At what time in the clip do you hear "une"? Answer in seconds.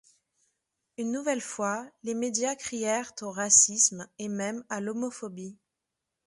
0.97-1.11